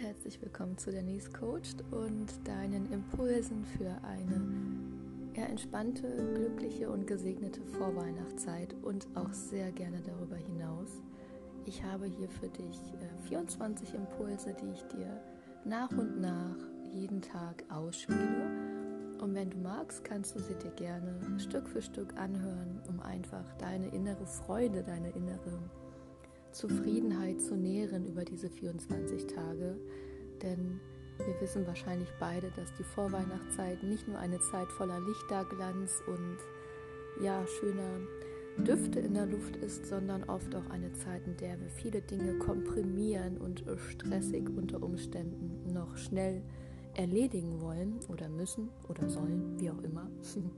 [0.00, 4.40] herzlich willkommen zu Denise Coached und deinen Impulsen für eine
[5.34, 11.02] eher entspannte, glückliche und gesegnete Vorweihnachtszeit und auch sehr gerne darüber hinaus.
[11.66, 15.20] Ich habe hier für dich äh, 24 Impulse, die ich dir
[15.66, 16.56] nach und nach
[16.94, 19.18] jeden Tag ausspiele.
[19.20, 23.44] Und wenn du magst, kannst du sie dir gerne Stück für Stück anhören, um einfach
[23.58, 25.58] deine innere Freude, deine innere
[26.52, 29.76] Zufriedenheit zu nähren über diese 24 Tage.
[30.42, 30.80] Denn
[31.18, 36.38] wir wissen wahrscheinlich beide, dass die Vorweihnachtszeit nicht nur eine Zeit voller Lichterglanz und
[37.22, 38.00] ja, schöner
[38.64, 42.38] Düfte in der Luft ist, sondern oft auch eine Zeit, in der wir viele Dinge
[42.38, 46.42] komprimieren und stressig unter Umständen noch schnell
[46.94, 50.10] erledigen wollen oder müssen oder sollen, wie auch immer.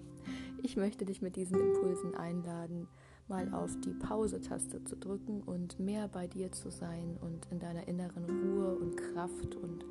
[0.64, 2.86] Ich möchte dich mit diesen Impulsen einladen,
[3.28, 7.86] mal auf die Pause-Taste zu drücken und mehr bei dir zu sein und in deiner
[7.88, 9.84] inneren Ruhe und Kraft und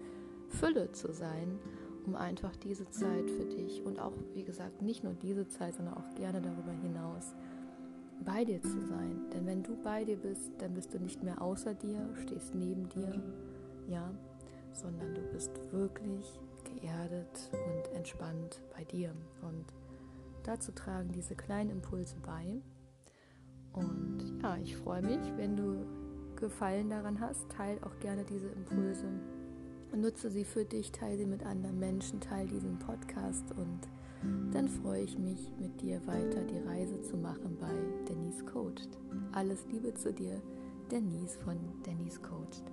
[0.48, 1.60] Fülle zu sein,
[2.06, 5.96] um einfach diese Zeit für dich und auch, wie gesagt, nicht nur diese Zeit, sondern
[5.96, 7.34] auch gerne darüber hinaus
[8.26, 9.30] bei dir zu sein.
[9.34, 12.90] Denn wenn du bei dir bist, dann bist du nicht mehr außer dir, stehst neben
[12.90, 13.22] dir,
[13.88, 14.12] ja,
[14.74, 19.14] sondern du bist wirklich geerdet und entspannt bei dir.
[19.42, 19.66] Und
[20.44, 22.62] dazu tragen diese kleinen Impulse bei.
[24.42, 25.86] Ja, ich freue mich, wenn du
[26.36, 27.50] Gefallen daran hast.
[27.50, 29.06] Teil auch gerne diese Impulse.
[29.96, 33.80] Nutze sie für dich, teile sie mit anderen Menschen, teile diesen Podcast und
[34.52, 37.72] dann freue ich mich, mit dir weiter die Reise zu machen bei
[38.08, 38.90] Denise Coached.
[39.32, 40.42] Alles Liebe zu dir,
[40.92, 42.64] Denise von Denise Coached.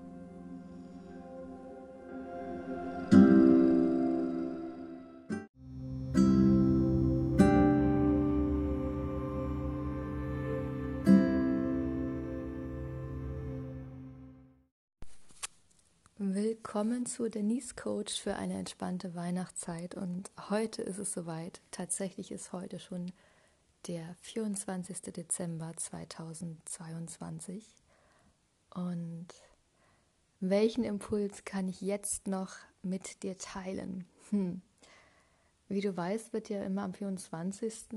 [16.68, 19.94] Willkommen zu Denise Coach für eine entspannte Weihnachtszeit.
[19.94, 21.62] Und heute ist es soweit.
[21.70, 23.10] Tatsächlich ist heute schon
[23.86, 25.00] der 24.
[25.14, 27.64] Dezember 2022.
[28.74, 29.28] Und
[30.40, 34.04] welchen Impuls kann ich jetzt noch mit dir teilen?
[34.28, 34.60] Hm.
[35.70, 37.88] Wie du weißt, wird ja immer am 24.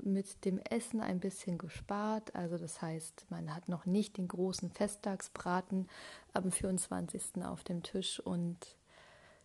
[0.00, 2.32] mit dem Essen ein bisschen gespart.
[2.36, 5.88] Also das heißt, man hat noch nicht den großen Festtagsbraten
[6.34, 7.44] am 24.
[7.44, 8.76] auf dem Tisch und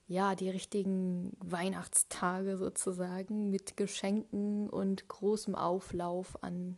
[0.08, 6.78] ja, die richtigen Weihnachtstage sozusagen mit Geschenken und großem Auflauf an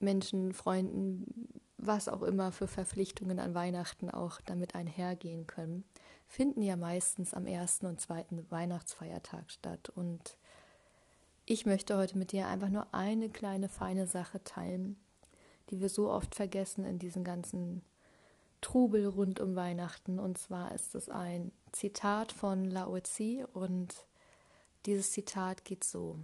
[0.00, 5.84] Menschen, Freunden, was auch immer für Verpflichtungen an Weihnachten auch damit einhergehen können
[6.32, 9.90] finden ja meistens am ersten und zweiten Weihnachtsfeiertag statt.
[9.90, 10.38] Und
[11.44, 14.96] ich möchte heute mit dir einfach nur eine kleine feine Sache teilen,
[15.68, 17.82] die wir so oft vergessen in diesem ganzen
[18.62, 20.18] Trubel rund um Weihnachten.
[20.18, 23.94] Und zwar ist es ein Zitat von Lao Tzu und
[24.86, 26.18] dieses Zitat geht so.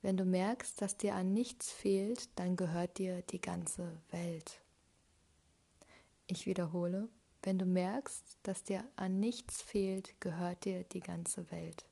[0.00, 4.62] Wenn du merkst, dass dir an nichts fehlt, dann gehört dir die ganze Welt.
[6.28, 7.10] Ich wiederhole,
[7.42, 11.84] wenn du merkst, dass dir an nichts fehlt, gehört dir die ganze Welt.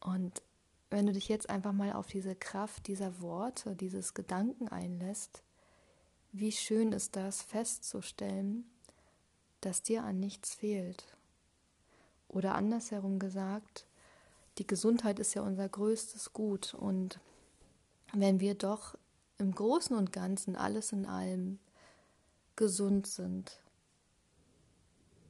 [0.00, 0.42] Und
[0.90, 5.42] wenn du dich jetzt einfach mal auf diese Kraft dieser Worte, dieses Gedanken einlässt,
[6.32, 8.64] wie schön ist das festzustellen,
[9.60, 11.06] dass dir an nichts fehlt.
[12.28, 13.86] Oder andersherum gesagt,
[14.58, 17.20] die Gesundheit ist ja unser größtes Gut und
[18.12, 18.96] wenn wir doch
[19.38, 21.58] im Großen und Ganzen alles in allem
[22.62, 23.60] gesund sind.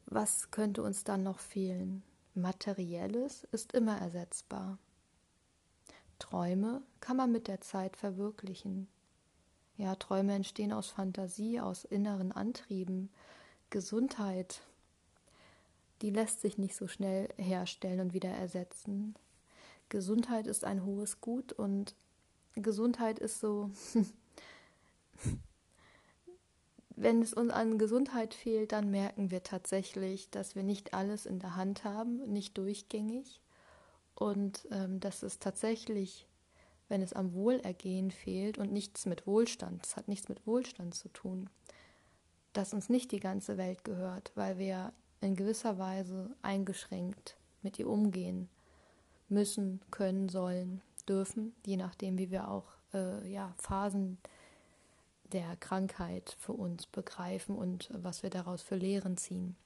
[0.05, 2.03] Was könnte uns dann noch fehlen?
[2.35, 4.77] Materielles ist immer ersetzbar.
[6.19, 8.87] Träume kann man mit der Zeit verwirklichen.
[9.79, 13.09] Ja, Träume entstehen aus Fantasie, aus inneren Antrieben.
[13.71, 14.61] Gesundheit,
[16.03, 19.15] die lässt sich nicht so schnell herstellen und wieder ersetzen.
[19.89, 21.95] Gesundheit ist ein hohes Gut und
[22.57, 23.71] Gesundheit ist so
[27.03, 31.39] wenn es uns an Gesundheit fehlt, dann merken wir tatsächlich, dass wir nicht alles in
[31.39, 33.41] der Hand haben, nicht durchgängig.
[34.15, 36.29] Und ähm, dass es tatsächlich,
[36.89, 41.09] wenn es am Wohlergehen fehlt und nichts mit Wohlstand, es hat nichts mit Wohlstand zu
[41.09, 41.51] tun,
[42.53, 47.89] dass uns nicht die ganze Welt gehört, weil wir in gewisser Weise eingeschränkt mit ihr
[47.89, 48.49] umgehen
[49.29, 54.19] müssen, können, sollen, dürfen, je nachdem, wie wir auch äh, ja, Phasen
[55.33, 59.57] der Krankheit für uns begreifen und was wir daraus für Lehren ziehen.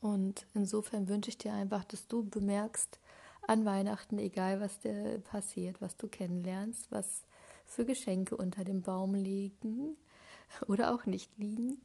[0.00, 3.00] Und insofern wünsche ich dir einfach, dass du bemerkst
[3.46, 7.22] an Weihnachten, egal was dir passiert, was du kennenlernst, was
[7.64, 9.96] für Geschenke unter dem Baum liegen
[10.66, 11.80] oder auch nicht liegen,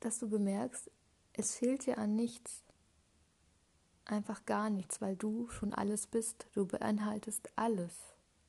[0.00, 0.90] dass du bemerkst,
[1.32, 2.62] es fehlt dir an nichts.
[4.04, 6.48] Einfach gar nichts, weil du schon alles bist.
[6.54, 7.92] Du beinhaltest alles.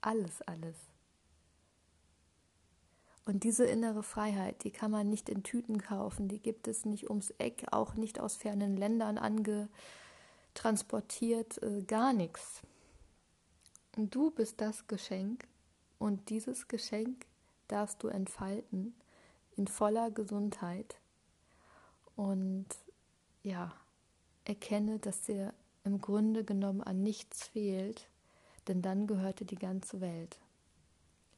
[0.02, 0.91] Alles, alles.
[3.26, 7.10] Und diese innere Freiheit, die kann man nicht in Tüten kaufen, die gibt es nicht
[7.10, 9.20] ums Eck, auch nicht aus fernen Ländern
[10.54, 12.62] angetransportiert, äh, gar nichts.
[13.96, 15.48] Und du bist das Geschenk
[16.00, 17.28] und dieses Geschenk
[17.68, 18.96] darfst du entfalten
[19.56, 20.98] in voller Gesundheit.
[22.16, 22.66] Und
[23.44, 23.74] ja,
[24.46, 25.54] erkenne, dass dir
[25.84, 28.08] im Grunde genommen an nichts fehlt,
[28.68, 30.40] denn dann gehörte die ganze Welt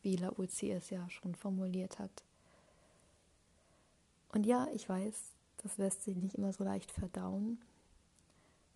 [0.04, 2.24] wie Laozi es ja schon formuliert hat.
[4.34, 7.60] Und ja, ich weiß, das lässt sich nicht immer so leicht verdauen.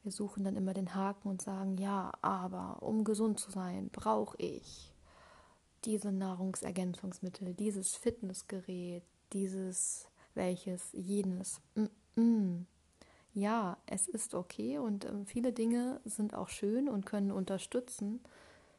[0.03, 4.38] Wir suchen dann immer den Haken und sagen, ja, aber um gesund zu sein, brauche
[4.38, 4.94] ich
[5.83, 9.03] diese Nahrungsergänzungsmittel, dieses Fitnessgerät,
[9.33, 11.59] dieses welches, jenes.
[11.75, 11.85] Mm
[12.15, 12.65] -mm.
[13.33, 18.21] Ja, es ist okay und äh, viele Dinge sind auch schön und können unterstützen.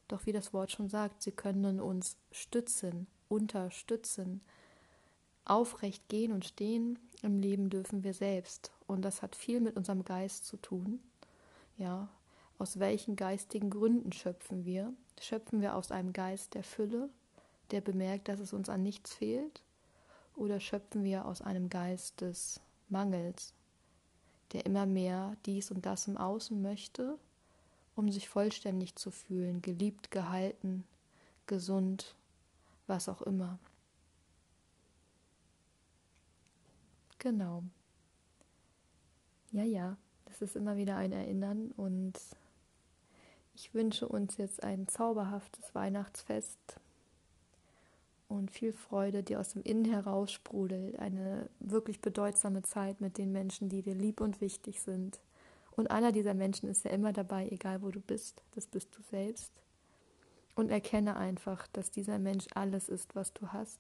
[0.09, 4.41] Doch wie das Wort schon sagt, sie können uns stützen, unterstützen.
[5.45, 8.73] Aufrecht gehen und stehen im Leben dürfen wir selbst.
[8.87, 11.01] Und das hat viel mit unserem Geist zu tun.
[11.77, 12.09] Ja,
[12.59, 14.93] aus welchen geistigen Gründen schöpfen wir?
[15.21, 17.11] Schöpfen wir aus einem Geist der Fülle,
[17.71, 19.63] der bemerkt, dass es uns an nichts fehlt?
[20.35, 23.53] Oder schöpfen wir aus einem Geist des Mangels,
[24.53, 27.19] der immer mehr dies und das im Außen möchte
[27.99, 30.85] um sich vollständig zu fühlen, geliebt, gehalten,
[31.47, 32.15] gesund,
[32.87, 33.59] was auch immer.
[37.19, 37.65] Genau.
[39.51, 39.97] Ja, ja,
[40.27, 42.13] das ist immer wieder ein Erinnern und
[43.55, 46.79] ich wünsche uns jetzt ein zauberhaftes Weihnachtsfest
[48.29, 51.01] und viel Freude, die aus dem Innen heraus sprudelt.
[51.01, 55.19] Eine wirklich bedeutsame Zeit mit den Menschen, die dir lieb und wichtig sind.
[55.79, 58.43] Und einer dieser Menschen ist ja immer dabei, egal wo du bist.
[58.57, 59.53] Das bist du selbst.
[60.57, 63.79] Und erkenne einfach, dass dieser Mensch alles ist, was du hast.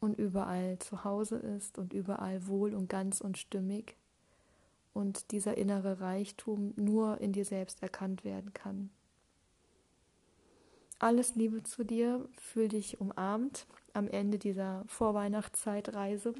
[0.00, 3.96] Und überall zu Hause ist und überall wohl und ganz und stimmig.
[4.92, 8.90] Und dieser innere Reichtum nur in dir selbst erkannt werden kann.
[10.98, 16.34] Alles Liebe zu dir, fühl dich umarmt am Ende dieser Vorweihnachtszeitreise.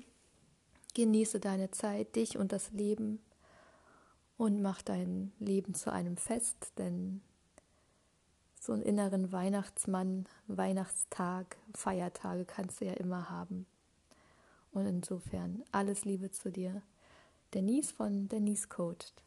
[0.95, 3.21] Genieße deine Zeit, dich und das Leben
[4.37, 7.23] und mach dein Leben zu einem Fest, denn
[8.61, 13.67] so einen inneren Weihnachtsmann, Weihnachtstag, Feiertage kannst du ja immer haben.
[14.73, 16.83] Und insofern alles Liebe zu dir.
[17.55, 19.23] Denise von Denise Coached.